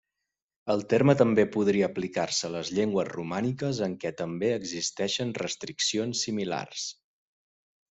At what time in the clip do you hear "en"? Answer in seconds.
3.91-3.95